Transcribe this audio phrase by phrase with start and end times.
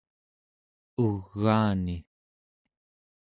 [1.03, 1.95] ugaani